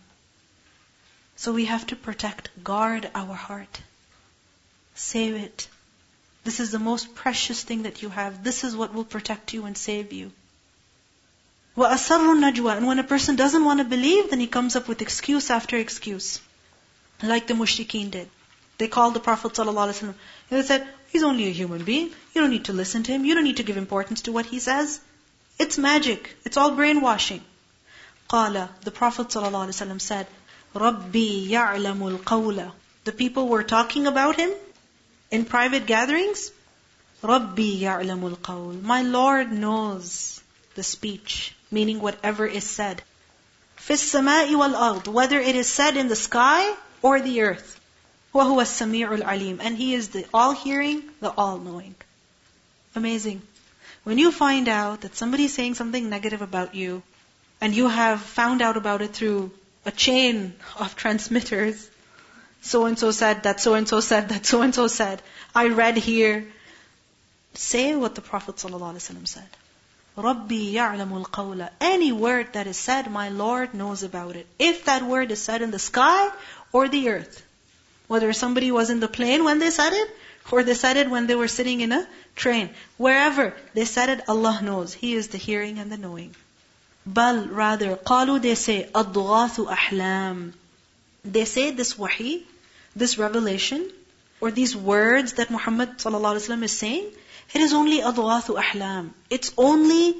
[1.36, 3.80] So we have to protect, guard our heart.
[4.94, 5.68] Save it.
[6.44, 8.42] This is the most precious thing that you have.
[8.42, 10.32] This is what will protect you and save you.
[11.76, 15.02] وَأَسَرُّ النَّجْوَى And when a person doesn't want to believe, then he comes up with
[15.02, 16.40] excuse after excuse.
[17.22, 18.28] Like the mushrikeen did.
[18.76, 20.14] They called the Prophet ﷺ.
[20.50, 22.10] They said, he's only a human being.
[22.34, 23.24] You don't need to listen to him.
[23.24, 25.00] You don't need to give importance to what he says.
[25.58, 26.36] It's magic.
[26.44, 27.42] It's all brainwashing.
[28.28, 30.26] قال, the Prophet ﷺ said,
[30.74, 32.72] رَبِّي يَعْلَمُ الْقَوْلَ
[33.04, 34.50] The people were talking about him
[35.30, 36.50] in private gatherings.
[37.22, 40.40] رَبِّي يَعْلَمُ الْقَوْلَ My Lord knows
[40.74, 43.02] the speech, meaning whatever is said.
[43.78, 47.80] فِي السَّمَاءِ وَالْأَرْضِ Whether it is said in the sky or the earth.
[48.34, 51.94] وَهُوَ السَّمِيعُ الْعَلِيمُ And He is the all-hearing, the all-knowing.
[52.96, 53.42] Amazing.
[54.02, 57.02] When you find out that somebody is saying something negative about you,
[57.60, 59.50] and you have found out about it through
[59.86, 61.88] a chain of transmitters,
[62.60, 65.22] so and so said, that so and so said, that so and so said,
[65.54, 66.46] I read here.
[67.54, 69.48] Say what the Prophet ﷺ said.
[70.16, 74.46] رَبِّي يَعْلَمُ الْقَوْلَ Any word that is said, my Lord knows about it.
[74.58, 76.30] If that word is said in the sky
[76.72, 77.44] or the earth.
[78.06, 80.10] Whether somebody was in the plane when they said it,
[80.52, 82.70] or they said it when they were sitting in a train.
[82.96, 84.92] Wherever they said it, Allah knows.
[84.92, 86.34] He is the hearing and the knowing.
[87.06, 90.52] Bal, rather, قالوا they say, أَضْغَاثُ أَحْلَامٍ
[91.24, 92.46] They say this wahi,
[92.94, 93.90] this revelation,
[94.40, 97.10] or these words that Muhammad ﷺ is saying,
[97.53, 99.11] it is only adghathu ahlam.
[99.29, 100.15] It's only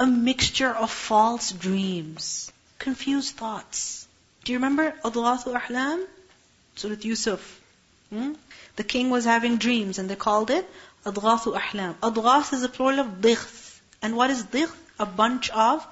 [0.00, 4.06] a mixture of false dreams, confused thoughts.
[4.44, 6.04] Do you remember adghathu ahlam?
[6.76, 7.60] Surah Yusuf.
[8.10, 8.34] Hmm?
[8.76, 10.68] The king was having dreams and they called it
[11.04, 11.94] adghathu ahlam.
[12.02, 13.80] Adghath is a plural of dhighth.
[14.02, 14.74] And what is dhighth?
[14.98, 15.86] A bunch of,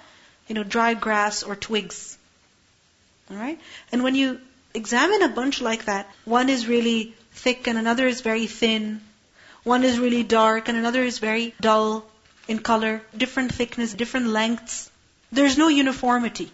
[0.48, 2.18] you know, dry grass or twigs.
[3.30, 3.60] Alright?
[3.92, 4.40] And when you
[4.74, 9.00] examine a bunch like that, one is really thick and another is very thin,
[9.66, 12.06] one is really dark and another is very dull
[12.46, 13.02] in color.
[13.16, 14.88] Different thickness, different lengths.
[15.32, 16.52] There's no uniformity.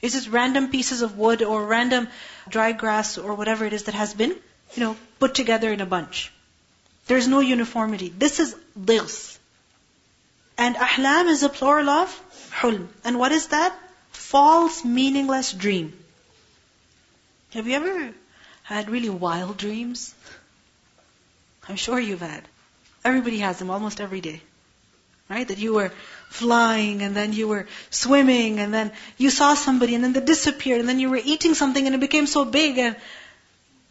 [0.00, 2.08] It's just random pieces of wood or random
[2.48, 5.86] dry grass or whatever it is that has been, you know, put together in a
[5.94, 6.32] bunch.
[7.06, 8.08] There's no uniformity.
[8.24, 9.38] This is dighs.
[10.56, 12.16] And ahlam is a plural of
[12.62, 12.88] hulm.
[13.04, 13.78] And what is that?
[14.12, 15.92] False, meaningless dream.
[17.52, 18.14] Have you ever
[18.62, 20.14] had really wild dreams?
[21.68, 22.53] I'm sure you've had.
[23.04, 24.40] Everybody has them almost every day.
[25.28, 25.46] Right?
[25.48, 25.90] That you were
[26.28, 30.80] flying and then you were swimming and then you saw somebody and then they disappeared
[30.80, 32.96] and then you were eating something and it became so big and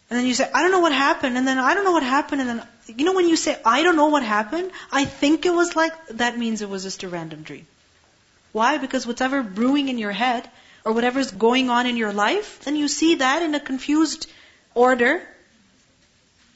[0.10, 2.04] and then you say, I don't know what happened and then I don't know what
[2.04, 5.46] happened and then you know when you say I don't know what happened, I think
[5.46, 7.66] it was like that means it was just a random dream.
[8.52, 8.78] Why?
[8.78, 10.48] Because whatever brewing in your head
[10.86, 14.30] or whatever's going on in your life, then you see that in a confused
[14.76, 15.28] order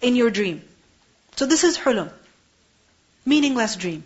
[0.02, 0.62] in your dream.
[1.38, 2.12] So this is hulum.
[3.28, 4.04] Meaningless dream.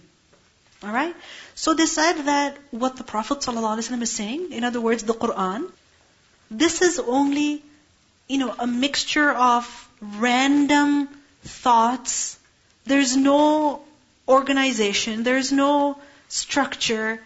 [0.84, 1.16] Alright?
[1.54, 5.70] So they said that what the Prophet ﷺ is saying, in other words, the Quran,
[6.50, 7.64] this is only,
[8.28, 9.68] you know, a mixture of
[10.02, 11.08] random
[11.44, 12.40] thoughts.
[12.86, 13.84] There's no
[14.28, 15.22] organization.
[15.22, 17.22] There's no structure.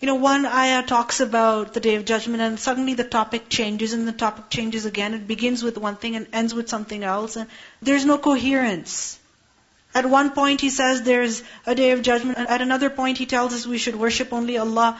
[0.00, 3.92] You know, one ayah talks about the day of judgment and suddenly the topic changes
[3.92, 5.14] and the topic changes again.
[5.14, 7.48] It begins with one thing and ends with something else and
[7.80, 9.18] there's no coherence.
[9.95, 12.37] At one point he says there's a day of judgment.
[12.37, 14.99] At another point he tells us we should worship only Allah.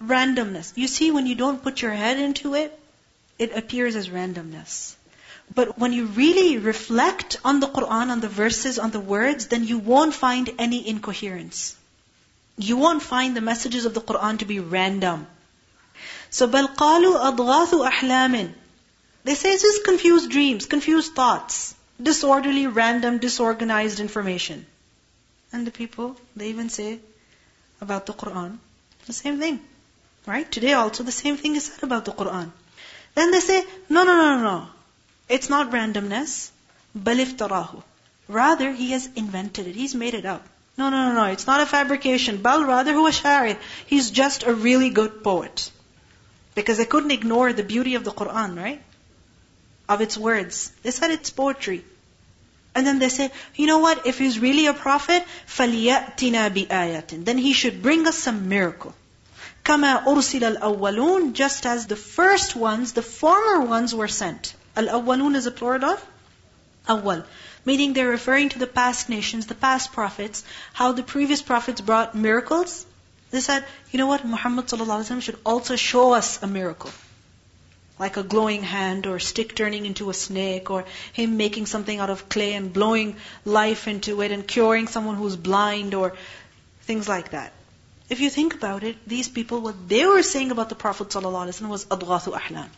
[0.00, 0.72] Randomness.
[0.74, 2.76] You see, when you don't put your head into it,
[3.38, 4.94] it appears as randomness.
[5.54, 9.64] But when you really reflect on the Quran, on the verses, on the words, then
[9.64, 11.76] you won't find any incoherence.
[12.56, 15.26] You won't find the messages of the Quran to be random.
[16.30, 18.52] So بل قالوا أضغاث أحلام
[19.24, 24.65] They say it's just confused dreams, confused thoughts, disorderly, random, disorganized information.
[25.51, 26.99] And the people, they even say
[27.81, 28.57] about the Quran
[29.07, 29.59] the same thing.
[30.25, 30.49] Right?
[30.51, 32.51] Today also the same thing is said about the Quran.
[33.15, 34.67] Then they say, no, no, no, no.
[35.29, 36.51] It's not randomness.
[36.97, 37.81] baliftarahu.
[38.27, 39.75] Rather, he has invented it.
[39.75, 40.45] He's made it up.
[40.77, 41.23] No, no, no, no.
[41.31, 42.41] It's not a fabrication.
[42.41, 43.57] Bal rather huwa.
[43.87, 45.71] He's just a really good poet.
[46.53, 48.81] Because they couldn't ignore the beauty of the Quran, right?
[49.88, 50.72] Of its words.
[50.82, 51.84] They said it's poetry.
[52.74, 54.06] And then they say, you know what?
[54.06, 58.94] If he's really a prophet, فَلْيَأْتِنَا بِآيَةٍ Then he should bring us some miracle.
[59.64, 64.54] كَمَا أُرْسِلَ الْأَوَّلُونَ Just as the first ones, the former ones were sent.
[64.76, 66.06] Al-awwalun is a plural of
[66.88, 67.24] awwal.
[67.64, 72.14] Meaning they're referring to the past nations, the past prophets, how the previous prophets brought
[72.14, 72.86] miracles.
[73.30, 76.90] They said, you know what, Muhammad should also show us a miracle.
[77.99, 82.09] Like a glowing hand or stick turning into a snake or him making something out
[82.09, 86.15] of clay and blowing life into it and curing someone who's blind or
[86.81, 87.53] things like that.
[88.09, 91.67] If you think about it, these people, what they were saying about the Prophet ﷺ
[91.67, 92.69] was adghathu ahlam.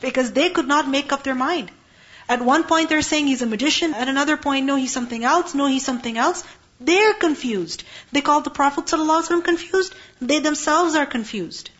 [0.00, 1.70] Because they could not make up their mind.
[2.28, 5.54] At one point they're saying he's a magician, at another point, no, he's something else,
[5.54, 6.42] no, he's something else.
[6.80, 7.84] They're confused.
[8.12, 9.94] They call the Prophet ﷺ confused.
[10.20, 11.70] They themselves are confused.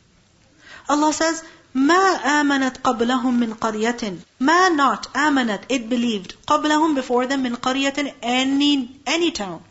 [0.89, 1.43] Allah says,
[1.76, 8.14] ما آمنت قبلهم من قرية ما not آمنت it believed قبلهم before them من قرية
[8.22, 9.62] any any town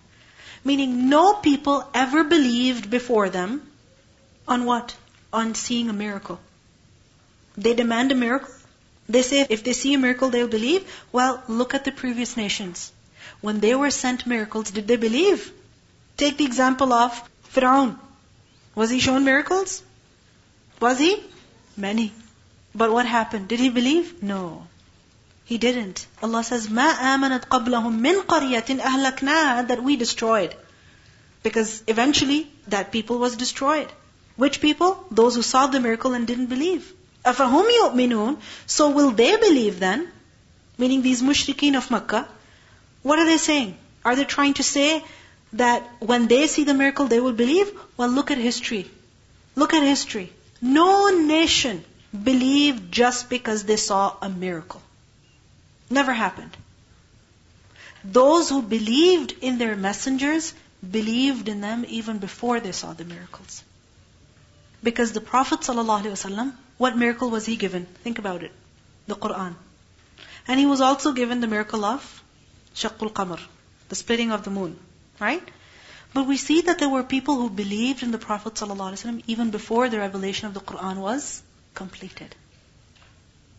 [0.64, 3.62] meaning no people ever believed before them
[4.48, 4.94] on what
[5.32, 6.38] on seeing a miracle
[7.56, 8.54] they demand a miracle.
[9.08, 10.84] They say if they see a miracle, they'll believe.
[11.12, 12.92] Well, look at the previous nations.
[13.40, 15.52] When they were sent miracles, did they believe?
[16.16, 17.20] Take the example of
[17.52, 17.98] Fir'aun.
[18.74, 19.82] Was he shown miracles?
[20.80, 21.22] Was he?
[21.76, 22.12] Many.
[22.74, 23.48] But what happened?
[23.48, 24.22] Did he believe?
[24.22, 24.66] No.
[25.44, 26.06] He didn't.
[26.22, 30.54] Allah says, مَا آمَنَتْ قَبْلَهُم مِّن قَرْيَةٍ أَهْلَكْنَاهَا That we destroyed.
[31.42, 33.88] Because eventually, that people was destroyed.
[34.36, 35.04] Which people?
[35.10, 36.92] Those who saw the miracle and didn't believe.
[37.24, 40.08] أَفَهُمْ يُؤْمِنُونَ So will they believe then?
[40.78, 42.28] Meaning these mushrikeen of Makkah.
[43.02, 43.76] What are they saying?
[44.04, 45.04] Are they trying to say
[45.54, 47.72] that when they see the miracle they will believe?
[47.96, 48.90] Well, look at history.
[49.56, 50.32] Look at history.
[50.61, 51.83] No nation
[52.23, 54.81] believed just because they saw a miracle.
[55.89, 56.55] Never happened.
[58.03, 60.53] Those who believed in their messengers
[60.97, 63.63] believed in them even before they saw the miracles.
[64.83, 67.85] Because the Prophet ﷺ what miracle was he given?
[68.03, 68.51] Think about it.
[69.07, 69.55] The Quran.
[70.47, 72.23] And he was also given the miracle of
[72.75, 73.39] Shaqqul Qamar,
[73.89, 74.77] the splitting of the moon.
[75.19, 75.43] Right?
[76.14, 79.88] But we see that there were people who believed in the Prophet ﷺ even before
[79.88, 81.42] the revelation of the Quran was
[81.74, 82.34] completed.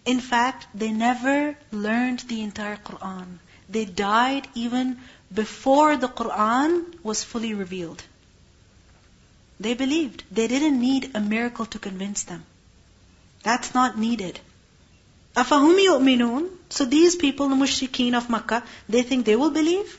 [0.05, 3.37] In fact, they never learned the entire Quran.
[3.69, 4.99] They died even
[5.33, 8.03] before the Quran was fully revealed.
[9.59, 10.23] They believed.
[10.31, 12.43] They didn't need a miracle to convince them.
[13.43, 14.39] That's not needed.
[15.35, 19.97] أَفَهُمْ يُؤْمِنُونَ So these people, the mushrikeen of Makkah, they think they will believe?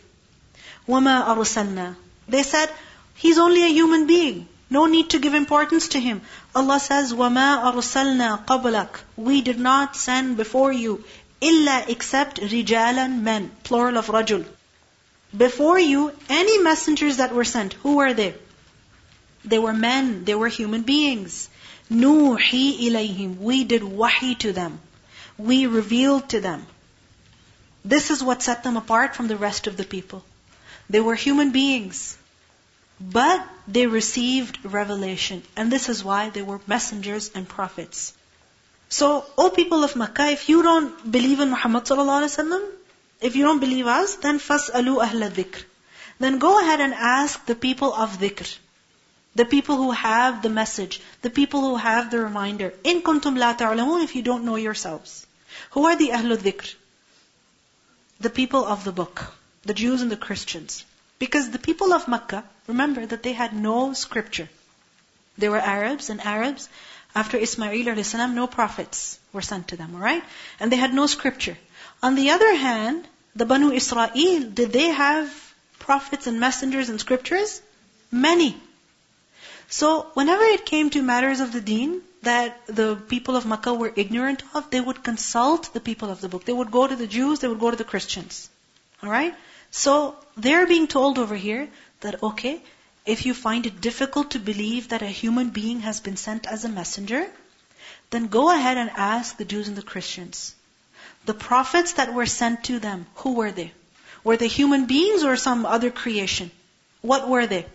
[0.86, 1.94] وَمَا أَرْسَلْنَا
[2.28, 2.70] They said,
[3.14, 4.48] He's only a human being.
[4.70, 6.22] No need to give importance to him.
[6.54, 11.04] Allah says, وَمَا أَرْسَلْنَا قَبْلَكَ We did not send before you
[11.42, 14.46] إِلَّا except رِجَالًا men, plural of rajul.
[15.36, 18.34] Before you, any messengers that were sent, who were they?
[19.44, 21.48] They were men, they were human beings.
[21.90, 23.38] Nuhi ilayhim.
[23.38, 24.80] We did wahi to them.
[25.36, 26.66] We revealed to them.
[27.84, 30.24] This is what set them apart from the rest of the people.
[30.89, 32.17] They were human beings.
[32.99, 35.43] But they received revelation.
[35.55, 38.13] And this is why they were messengers and prophets.
[38.89, 42.63] So, O people of Makkah, if you don't believe in Muhammad wasallam,
[43.21, 45.63] if you don't believe us, then fas'alu ahla dhikr.
[46.19, 48.57] Then go ahead and ask the people of dhikr.
[49.35, 52.73] The people who have the message, the people who have the reminder.
[52.83, 55.27] In kuntum la ta'lamun, if you don't know yourselves.
[55.71, 56.73] Who are the Ahlul Dhikr?
[58.19, 60.85] The people of the book, the Jews and the Christians.
[61.19, 64.49] Because the people of Makkah, remember that they had no scripture.
[65.37, 66.69] They were Arabs, and Arabs,
[67.15, 70.23] after Ismail no prophets were sent to them, alright?
[70.59, 71.57] And they had no scripture.
[72.03, 77.61] On the other hand, the Banu Israel, did they have prophets and messengers and scriptures?
[78.11, 78.55] Many.
[79.69, 83.93] So whenever it came to matters of the deen, that the people of Makkah were
[83.95, 86.45] ignorant of, they would consult the people of the book.
[86.45, 88.49] They would go to the Jews, they would go to the Christians.
[89.02, 89.34] Alright?
[89.70, 91.68] So, they're being told over here
[92.00, 92.62] that, okay,
[93.04, 96.64] if you find it difficult to believe that a human being has been sent as
[96.64, 97.28] a messenger,
[98.10, 100.54] then go ahead and ask the Jews and the Christians.
[101.24, 103.72] The prophets that were sent to them, who were they?
[104.22, 106.52] Were they human beings or some other creation?
[107.00, 107.66] What were they?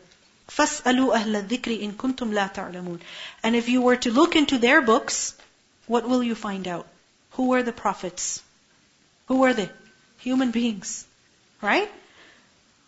[0.48, 3.02] فَاسْأَلُوا أَهْلَ الذِّكْرِ إِن كُنْتُمْ لَا تَعْلَمُونَ
[3.44, 5.36] And if you were to look into their books,
[5.88, 6.88] what will you find out?
[7.32, 8.42] Who were the prophets?
[9.28, 9.70] Who were they?
[10.20, 11.06] Human beings.
[11.63, 11.91] Right?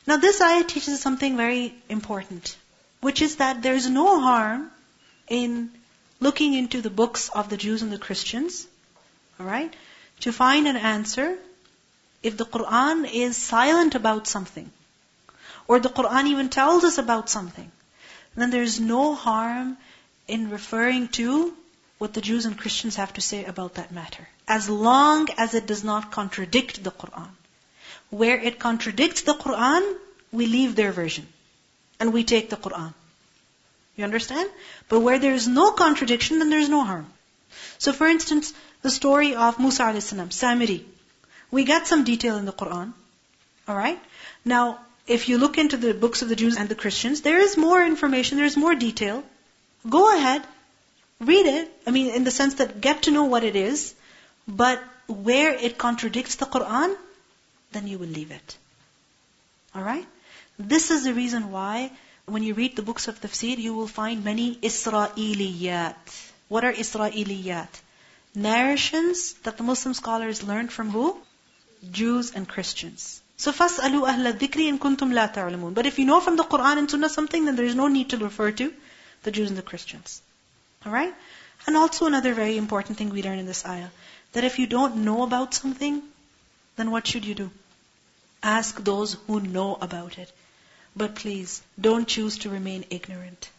[0.06, 2.56] Now this ayah teaches something very important,
[3.00, 4.70] which is that there is no harm
[5.28, 5.70] in
[6.20, 8.66] looking into the books of the Jews and the Christians,
[9.40, 9.74] alright,
[10.20, 11.38] to find an answer
[12.22, 14.70] if the Quran is silent about something
[15.68, 17.70] or the Quran even tells us about something,
[18.34, 19.76] then there's no harm
[20.26, 21.54] in referring to
[21.98, 24.28] what the Jews and Christians have to say about that matter.
[24.48, 27.30] As long as it does not contradict the Quran.
[28.10, 29.96] Where it contradicts the Quran,
[30.32, 31.26] we leave their version.
[32.00, 32.92] And we take the Quran.
[33.96, 34.50] You understand?
[34.88, 37.06] But where there is no contradiction, then there is no harm.
[37.78, 40.82] So for instance, the story of Musa a.s., Samiri.
[41.50, 42.92] We get some detail in the Quran.
[43.68, 44.00] Alright?
[44.44, 47.56] Now, if you look into the books of the Jews and the Christians, there is
[47.56, 49.22] more information, there is more detail.
[49.88, 50.42] Go ahead,
[51.20, 51.70] read it.
[51.86, 53.94] I mean, in the sense that get to know what it is,
[54.48, 56.96] but where it contradicts the Quran,
[57.73, 58.57] then you will leave it.
[59.75, 60.07] Alright?
[60.57, 61.91] This is the reason why
[62.25, 65.95] when you read the books of tafsir, you will find many Israeliyat.
[66.47, 67.69] What are Israeliyat?
[68.35, 71.17] Narrations that the Muslim scholars learned from who?
[71.91, 73.21] Jews and Christians.
[73.37, 76.77] So فَاسْأَلُوا أَهْلَ الذِّكْرِ إِن كُنْتُمْ لَا تَعْلَمُونَ But if you know from the Quran
[76.77, 78.73] and Sunnah something, then there is no need to refer to
[79.23, 80.21] the Jews and the Christians.
[80.85, 81.13] Alright?
[81.65, 83.89] And also another very important thing we learn in this ayah,
[84.33, 86.01] that if you don't know about something,
[86.75, 87.49] then what should you do?
[88.43, 90.31] Ask those who know about it.
[90.95, 93.49] But please, don't choose to remain ignorant.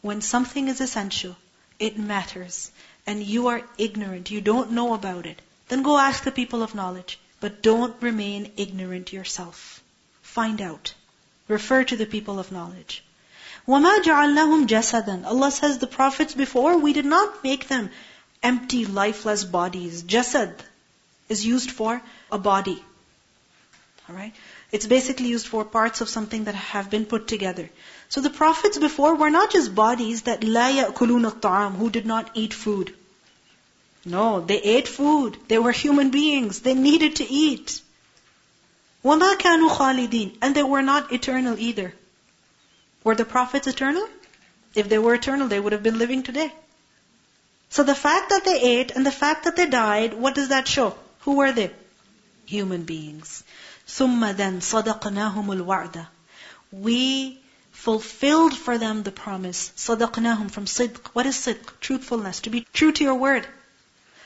[0.00, 1.36] When something is essential,
[1.78, 2.70] it matters,
[3.06, 6.74] and you are ignorant, you don't know about it, then go ask the people of
[6.74, 7.18] knowledge.
[7.40, 9.82] But don't remain ignorant yourself.
[10.22, 10.94] Find out.
[11.48, 13.02] Refer to the people of knowledge.
[13.66, 17.90] وَمَا جَعَلْنَاهُمْ جَسَدًا Allah says the prophets before, we did not make them
[18.42, 20.02] empty, lifeless bodies.
[20.02, 20.54] Jasad
[21.28, 22.00] is used for
[22.30, 22.82] a body.
[24.08, 24.34] Alright?
[24.72, 27.70] It's basically used for parts of something that have been put together.
[28.08, 32.30] So the prophets before were not just bodies that لا يأكلون الطعام, who did not
[32.34, 32.94] eat food.
[34.04, 35.38] No, they ate food.
[35.48, 36.60] They were human beings.
[36.60, 37.80] They needed to eat.
[39.04, 41.94] وَمَا كَانُوا خَالِدِينَ And they were not eternal either.
[43.04, 44.08] Were the prophets eternal?
[44.74, 46.52] If they were eternal, they would have been living today.
[47.70, 50.68] So the fact that they ate and the fact that they died, what does that
[50.68, 50.94] show?
[51.20, 51.70] Who were they?
[52.46, 53.44] Human beings.
[53.86, 56.06] ثُمَّ then صَدَقْنَاهُمُ الْوَعْدَ
[56.70, 57.40] We
[57.72, 59.72] fulfilled for them the promise.
[59.76, 61.08] صَدَقْنَاهُم from sidq.
[61.14, 61.80] What is sidq?
[61.80, 62.40] Truthfulness.
[62.40, 63.46] To be true to your word.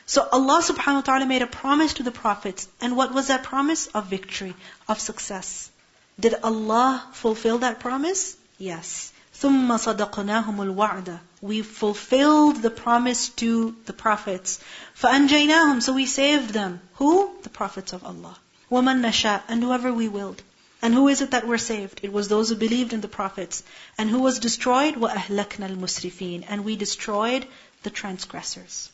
[0.06, 2.68] So Allah subhanahu wa ta'ala made a promise to the prophets.
[2.80, 3.88] And what was that promise?
[3.88, 4.54] Of victory,
[4.88, 5.70] of success.
[6.18, 8.36] Did Allah fulfill that promise?
[8.58, 9.12] Yes.
[9.40, 14.58] ثُمَّ صَدَقْنَاهُمُ الْوَعْدَ We fulfilled the promise to the prophets.
[14.98, 16.80] فَأَنْجَيْنَاهُمْ So we saved them.
[16.94, 17.30] Who?
[17.42, 18.38] The prophets of Allah.
[18.70, 20.42] وَمَن نَشَاء And whoever we willed.
[20.80, 22.00] And who is it that were saved?
[22.02, 23.62] It was those who believed in the prophets.
[23.98, 24.94] And who was destroyed?
[24.94, 27.46] وَأَهْلَكْنَا الْمُسْرِفِينَ And we destroyed
[27.82, 28.88] the transgressors.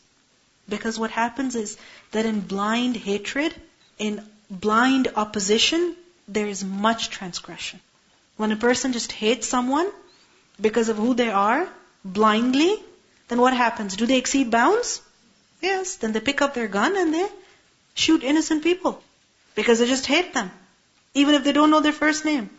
[0.69, 1.77] Because what happens is
[2.11, 3.55] that in blind hatred,
[3.97, 5.95] in blind opposition,
[6.27, 7.79] there is much transgression.
[8.37, 9.89] When a person just hates someone
[10.60, 11.68] because of who they are,
[12.04, 12.76] blindly,
[13.28, 13.96] then what happens?
[13.96, 15.02] Do they exceed bounds?
[15.62, 15.96] Yes.
[15.96, 17.28] Then they pick up their gun and they
[17.94, 19.02] shoot innocent people.
[19.56, 20.52] Because they just hate them.
[21.14, 22.50] Even if they don't know their first name.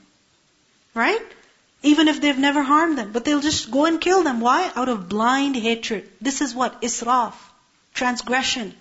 [0.95, 1.23] Right?
[1.83, 3.13] Even if they've never harmed them.
[3.13, 4.41] But they'll just go and kill them.
[4.41, 4.71] Why?
[4.75, 6.09] Out of blind hatred.
[6.21, 6.83] This is what?
[6.83, 7.35] Israf
[7.95, 8.75] transgression.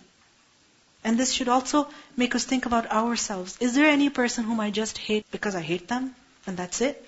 [1.03, 3.57] And this should also make us think about ourselves.
[3.59, 6.15] Is there any person whom I just hate because I hate them?
[6.45, 7.06] And that's it?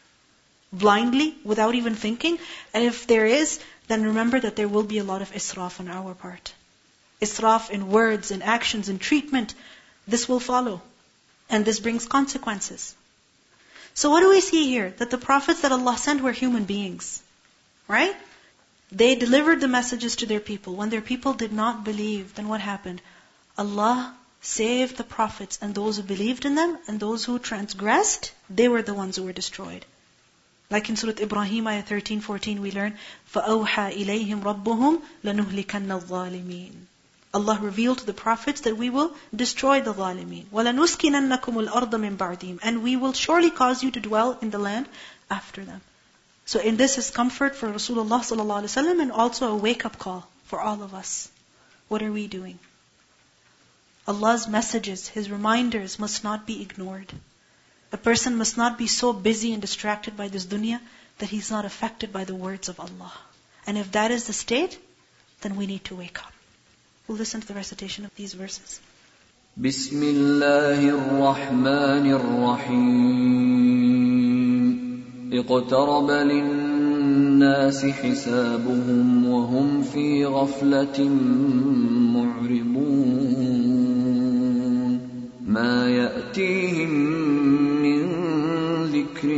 [0.71, 2.37] Blindly, without even thinking?
[2.73, 5.87] And if there is, then remember that there will be a lot of israf on
[5.87, 6.53] our part.
[7.21, 9.55] Israf in words, in actions, in treatment.
[10.07, 10.81] This will follow.
[11.49, 12.95] And this brings consequences.
[13.95, 14.93] So what do we see here?
[14.97, 17.21] That the prophets that Allah sent were human beings.
[17.87, 18.15] Right?
[18.91, 20.75] They delivered the messages to their people.
[20.75, 23.01] When their people did not believe, then what happened?
[23.57, 28.67] Allah saved the prophets and those who believed in them and those who transgressed, they
[28.67, 29.85] were the ones who were destroyed.
[30.70, 32.98] Like in Surah Ibrahim, ayah 13, 14, we learn,
[33.32, 36.72] فَأَوْحَى إِلَيْهِمْ رَبُّهُمْ لَنُهْلِكَنَّ الظَّالِمِينَ
[37.34, 40.46] Allah revealed to the prophets that we will destroy the zalimeen.
[40.52, 44.88] وَلَنُسْكِنَنَّكُمُ الْأَرْضَ مِنْ بَعْدِهِمْ And we will surely cause you to dwell in the land
[45.30, 45.80] after them.
[46.46, 50.82] So in this is comfort for Rasulullah ﷺ and also a wake-up call for all
[50.82, 51.28] of us.
[51.88, 52.58] What are we doing?
[54.06, 57.12] Allah's messages, His reminders must not be ignored.
[57.92, 60.80] A person must not be so busy and distracted by this dunya
[61.18, 63.12] that he's not affected by the words of Allah.
[63.66, 64.78] And if that is the state,
[65.42, 66.32] then we need to wake up.
[67.06, 68.80] We'll listen to the recitation of these verses.
[69.56, 73.54] بسم الله الرحمن الرحيم
[75.32, 81.08] اقترب للناس حسابهم وهم في غفلة
[82.14, 83.04] معرضون
[85.46, 87.77] ما يأتيهم من
[89.19, 89.35] ذكر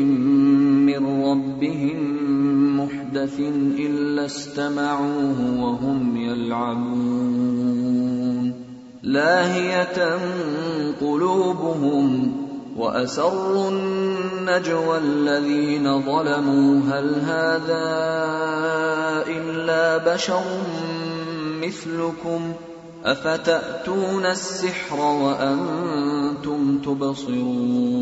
[0.85, 1.99] من ربهم
[2.79, 3.39] محدث
[3.79, 7.71] إلا استمعوه وهم يلعبون.
[9.03, 10.19] لاهية
[11.01, 12.31] قلوبهم
[12.77, 16.79] وأسروا النجوى الذين ظلموا.
[16.79, 17.87] هل هذا
[19.27, 20.43] إلا بشر
[21.61, 22.53] مثلكم؟
[23.05, 28.01] أفتأتون السحر وأنتم تبصرون؟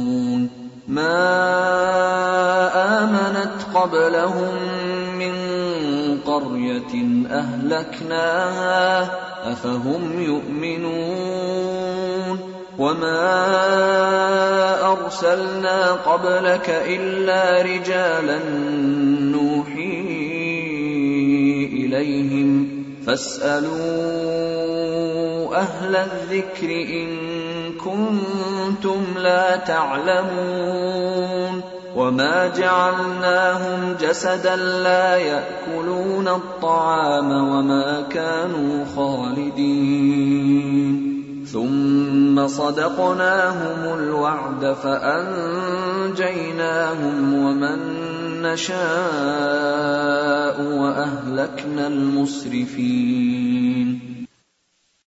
[0.91, 1.17] ما
[3.03, 4.53] آمنت قبلهم
[5.19, 5.35] من
[6.25, 6.93] قرية
[7.31, 9.09] أهلكناها
[9.51, 11.31] أفهم يؤمنون
[12.79, 13.21] وما
[14.91, 18.39] أرسلنا قبلك إلا رجالا
[19.31, 20.01] نوحي
[21.73, 22.70] إليهم ۖ
[23.07, 23.71] فاسألوا
[25.57, 27.17] أهل الذكر إن
[27.73, 31.61] كنتم لا تعلمون
[31.95, 41.10] وما جعلناهم جسدا لا يأكلون الطعام وما كانوا خالدين
[41.51, 46.13] ثم صدقناهم الوعد فأنجيناهم
[47.33, 47.79] ومن
[48.41, 48.81] نشاء
[50.61, 53.31] وأهلكنا المسرفين